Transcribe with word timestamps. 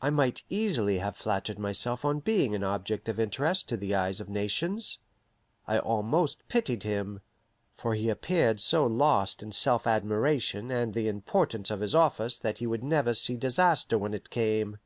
I 0.00 0.08
might 0.08 0.44
easily 0.48 0.96
have 0.96 1.14
flattered 1.14 1.58
myself 1.58 2.02
on 2.02 2.20
being 2.20 2.54
an 2.54 2.64
object 2.64 3.06
of 3.06 3.20
interest 3.20 3.68
to 3.68 3.76
the 3.76 3.94
eyes 3.94 4.18
of 4.18 4.30
nations. 4.30 4.98
I 5.66 5.78
almost 5.78 6.48
pitied 6.48 6.84
him; 6.84 7.20
for 7.76 7.92
he 7.94 8.08
appeared 8.08 8.60
so 8.62 8.86
lost 8.86 9.42
in 9.42 9.52
self 9.52 9.86
admiration 9.86 10.70
and 10.70 10.94
the 10.94 11.06
importance 11.06 11.70
of 11.70 11.80
his 11.80 11.94
office 11.94 12.38
that 12.38 12.56
he 12.60 12.66
would 12.66 12.82
never 12.82 13.12
see 13.12 13.36
disaster 13.36 13.98
when 13.98 14.14
it 14.14 14.30
came. 14.30 14.78